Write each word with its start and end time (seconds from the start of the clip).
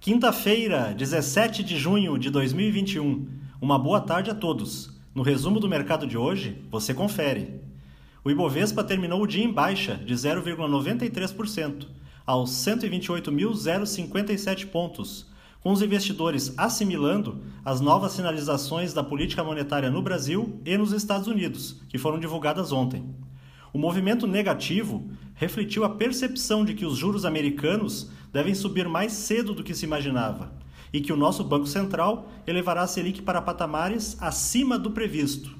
Quinta-feira, 0.00 0.92
17 0.96 1.62
de 1.62 1.76
junho 1.76 2.16
de 2.16 2.30
2021. 2.30 3.28
Uma 3.60 3.78
boa 3.78 4.00
tarde 4.00 4.30
a 4.30 4.34
todos. 4.34 4.98
No 5.14 5.22
resumo 5.22 5.60
do 5.60 5.68
mercado 5.68 6.06
de 6.06 6.16
hoje, 6.16 6.56
você 6.70 6.94
confere. 6.94 7.60
O 8.24 8.30
Ibovespa 8.30 8.82
terminou 8.82 9.20
o 9.20 9.26
dia 9.26 9.44
em 9.44 9.52
baixa 9.52 9.96
de 9.96 10.14
0,93%, 10.14 11.86
aos 12.24 12.50
128.057 12.50 14.68
pontos, 14.68 15.26
com 15.60 15.70
os 15.70 15.82
investidores 15.82 16.54
assimilando 16.56 17.42
as 17.62 17.82
novas 17.82 18.12
sinalizações 18.12 18.94
da 18.94 19.04
política 19.04 19.44
monetária 19.44 19.90
no 19.90 20.00
Brasil 20.00 20.58
e 20.64 20.78
nos 20.78 20.92
Estados 20.92 21.28
Unidos, 21.28 21.78
que 21.90 21.98
foram 21.98 22.18
divulgadas 22.18 22.72
ontem. 22.72 23.04
O 23.70 23.78
movimento 23.78 24.26
negativo 24.26 25.10
refletiu 25.34 25.84
a 25.84 25.90
percepção 25.90 26.64
de 26.64 26.72
que 26.74 26.86
os 26.86 26.96
juros 26.96 27.26
americanos 27.26 28.10
devem 28.32 28.54
subir 28.54 28.88
mais 28.88 29.12
cedo 29.12 29.54
do 29.54 29.64
que 29.64 29.74
se 29.74 29.84
imaginava 29.84 30.52
e 30.92 31.00
que 31.00 31.12
o 31.12 31.16
nosso 31.16 31.44
Banco 31.44 31.66
Central 31.66 32.28
elevará 32.46 32.82
a 32.82 32.86
Selic 32.86 33.22
para 33.22 33.42
patamares 33.42 34.16
acima 34.20 34.78
do 34.78 34.90
previsto. 34.90 35.56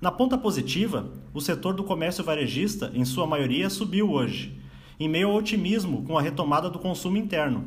Na 0.00 0.10
ponta 0.10 0.36
positiva, 0.36 1.12
o 1.32 1.40
setor 1.40 1.74
do 1.74 1.84
comércio 1.84 2.24
varejista, 2.24 2.90
em 2.94 3.04
sua 3.04 3.26
maioria, 3.26 3.70
subiu 3.70 4.10
hoje, 4.10 4.58
em 4.98 5.08
meio 5.08 5.28
ao 5.28 5.36
otimismo 5.36 6.02
com 6.04 6.18
a 6.18 6.22
retomada 6.22 6.68
do 6.68 6.78
consumo 6.78 7.16
interno. 7.16 7.64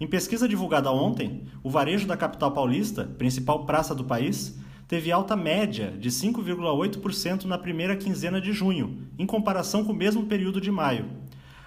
Em 0.00 0.06
pesquisa 0.06 0.48
divulgada 0.48 0.92
ontem, 0.92 1.42
o 1.62 1.70
varejo 1.70 2.06
da 2.06 2.16
capital 2.16 2.52
paulista, 2.52 3.04
principal 3.04 3.64
praça 3.64 3.94
do 3.94 4.04
país, 4.04 4.58
teve 4.86 5.12
alta 5.12 5.36
média 5.36 5.92
de 5.98 6.08
5,8% 6.08 7.44
na 7.44 7.58
primeira 7.58 7.96
quinzena 7.96 8.40
de 8.40 8.52
junho, 8.52 9.02
em 9.18 9.26
comparação 9.26 9.84
com 9.84 9.92
o 9.92 9.96
mesmo 9.96 10.26
período 10.26 10.60
de 10.60 10.70
maio. 10.70 11.06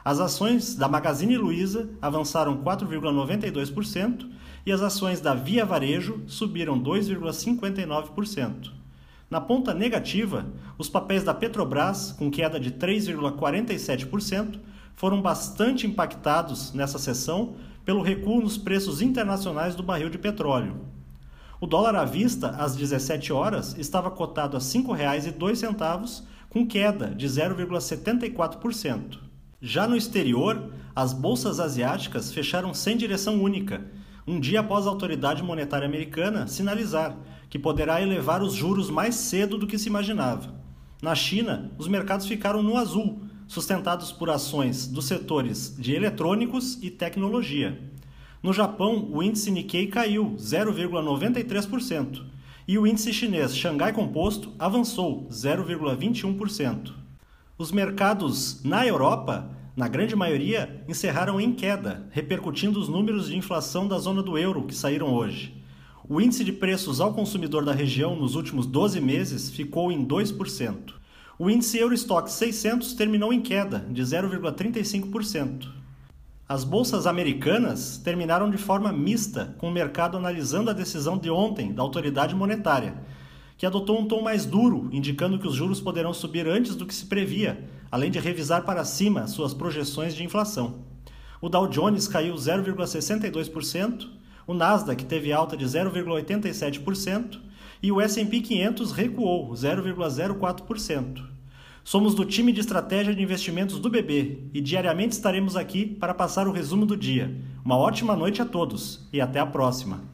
As 0.03 0.19
ações 0.19 0.75
da 0.75 0.87
Magazine 0.87 1.37
Luiza 1.37 1.91
avançaram 2.01 2.57
4,92% 2.63 4.27
e 4.65 4.71
as 4.71 4.81
ações 4.81 5.21
da 5.21 5.35
Via 5.35 5.63
Varejo 5.63 6.23
subiram 6.25 6.81
2,59%. 6.81 8.71
Na 9.29 9.39
ponta 9.39 9.73
negativa, 9.73 10.47
os 10.77 10.89
papéis 10.89 11.23
da 11.23 11.33
Petrobras, 11.33 12.11
com 12.11 12.31
queda 12.31 12.59
de 12.59 12.71
3,47%, 12.71 14.59
foram 14.95 15.21
bastante 15.21 15.87
impactados 15.87 16.73
nessa 16.73 16.99
sessão 16.99 17.55
pelo 17.85 18.01
recuo 18.01 18.41
nos 18.41 18.57
preços 18.57 19.01
internacionais 19.01 19.75
do 19.75 19.83
barril 19.83 20.09
de 20.09 20.17
petróleo. 20.17 20.81
O 21.59 21.67
dólar 21.67 21.95
à 21.95 22.05
vista, 22.05 22.49
às 22.49 22.75
17 22.75 23.31
horas, 23.31 23.75
estava 23.77 24.09
cotado 24.09 24.57
a 24.57 24.59
R$ 24.59 24.65
5,02, 24.65 26.23
com 26.49 26.65
queda 26.65 27.13
de 27.13 27.27
0,74%. 27.27 29.30
Já 29.63 29.87
no 29.87 29.95
exterior, 29.95 30.73
as 30.95 31.13
bolsas 31.13 31.59
asiáticas 31.59 32.33
fecharam 32.33 32.73
sem 32.73 32.97
direção 32.97 33.39
única, 33.43 33.85
um 34.25 34.39
dia 34.39 34.61
após 34.61 34.87
a 34.87 34.89
autoridade 34.89 35.43
monetária 35.43 35.87
americana 35.87 36.47
sinalizar 36.47 37.15
que 37.47 37.59
poderá 37.59 38.01
elevar 38.01 38.41
os 38.41 38.53
juros 38.55 38.89
mais 38.89 39.13
cedo 39.13 39.59
do 39.59 39.67
que 39.67 39.77
se 39.77 39.87
imaginava. 39.87 40.59
Na 40.99 41.13
China, 41.13 41.71
os 41.77 41.87
mercados 41.87 42.25
ficaram 42.25 42.63
no 42.63 42.75
azul, 42.75 43.21
sustentados 43.47 44.11
por 44.11 44.31
ações 44.31 44.87
dos 44.87 45.05
setores 45.05 45.75
de 45.77 45.93
eletrônicos 45.93 46.79
e 46.81 46.89
tecnologia. 46.89 47.79
No 48.41 48.51
Japão, 48.51 49.09
o 49.11 49.21
índice 49.21 49.51
Nikkei 49.51 49.85
caiu 49.85 50.35
0,93% 50.39 52.23
e 52.67 52.79
o 52.79 52.87
índice 52.87 53.13
chinês 53.13 53.55
Xangai 53.55 53.93
Composto 53.93 54.53
avançou 54.57 55.27
0,21%. 55.29 57.00
Os 57.61 57.71
mercados 57.71 58.59
na 58.63 58.87
Europa, 58.87 59.47
na 59.75 59.87
grande 59.87 60.15
maioria, 60.15 60.83
encerraram 60.87 61.39
em 61.39 61.53
queda, 61.53 62.07
repercutindo 62.09 62.79
os 62.79 62.89
números 62.89 63.27
de 63.27 63.37
inflação 63.37 63.87
da 63.87 63.99
zona 63.99 64.23
do 64.23 64.35
euro 64.35 64.63
que 64.63 64.73
saíram 64.73 65.13
hoje. 65.13 65.63
O 66.09 66.19
índice 66.19 66.43
de 66.43 66.51
preços 66.51 66.99
ao 66.99 67.13
consumidor 67.13 67.63
da 67.63 67.71
região 67.71 68.15
nos 68.15 68.33
últimos 68.33 68.65
12 68.65 68.99
meses 68.99 69.51
ficou 69.51 69.91
em 69.91 70.03
2%. 70.03 70.75
O 71.37 71.51
índice 71.51 71.77
Eurostock 71.77 72.31
600 72.31 72.95
terminou 72.95 73.31
em 73.31 73.39
queda 73.39 73.85
de 73.91 74.01
0,35%. 74.01 75.67
As 76.49 76.63
bolsas 76.63 77.05
americanas 77.05 78.01
terminaram 78.03 78.49
de 78.49 78.57
forma 78.57 78.91
mista, 78.91 79.53
com 79.59 79.67
o 79.67 79.71
mercado 79.71 80.17
analisando 80.17 80.71
a 80.71 80.73
decisão 80.73 81.15
de 81.15 81.29
ontem 81.29 81.71
da 81.71 81.83
autoridade 81.83 82.33
monetária, 82.33 82.95
que 83.61 83.65
adotou 83.67 83.99
um 83.99 84.07
tom 84.07 84.23
mais 84.23 84.43
duro, 84.43 84.89
indicando 84.91 85.37
que 85.37 85.45
os 85.45 85.53
juros 85.53 85.79
poderão 85.79 86.15
subir 86.15 86.47
antes 86.47 86.75
do 86.75 86.83
que 86.83 86.95
se 86.95 87.05
previa, 87.05 87.63
além 87.91 88.09
de 88.09 88.17
revisar 88.17 88.65
para 88.65 88.83
cima 88.83 89.27
suas 89.27 89.53
projeções 89.53 90.15
de 90.15 90.23
inflação. 90.23 90.79
O 91.39 91.47
Dow 91.47 91.67
Jones 91.67 92.07
caiu 92.07 92.33
0,62%, 92.33 94.07
o 94.47 94.55
Nasdaq 94.55 95.05
teve 95.05 95.31
alta 95.31 95.55
de 95.55 95.63
0,87% 95.63 97.39
e 97.83 97.91
o 97.91 98.01
S&P 98.01 98.41
500 98.41 98.91
recuou 98.93 99.51
0,04%. 99.51 101.23
Somos 101.83 102.15
do 102.15 102.25
time 102.25 102.51
de 102.51 102.61
estratégia 102.61 103.13
de 103.13 103.21
investimentos 103.21 103.77
do 103.77 103.91
BB 103.91 104.49
e 104.55 104.59
diariamente 104.59 105.13
estaremos 105.13 105.55
aqui 105.55 105.85
para 105.85 106.15
passar 106.15 106.47
o 106.47 106.51
resumo 106.51 106.83
do 106.83 106.97
dia. 106.97 107.39
Uma 107.63 107.77
ótima 107.77 108.15
noite 108.15 108.41
a 108.41 108.45
todos 108.45 109.07
e 109.13 109.21
até 109.21 109.39
a 109.39 109.45
próxima! 109.45 110.09